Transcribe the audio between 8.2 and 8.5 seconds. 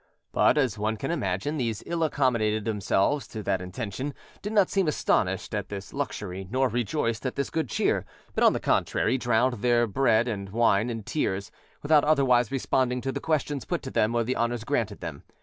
but,